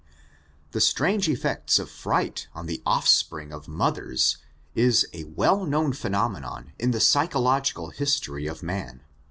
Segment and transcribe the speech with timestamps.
[0.71, 4.37] The strange effects of fright on the offljpring of mothers,
[4.73, 9.03] is a well known phenomenon in the physiological history of man.